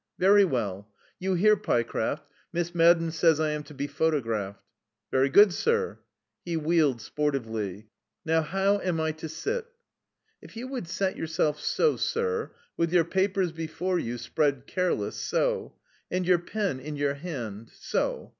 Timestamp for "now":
8.25-8.41